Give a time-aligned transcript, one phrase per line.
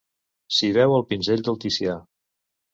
[0.59, 2.01] S'hi veu el pinzell del Ticià.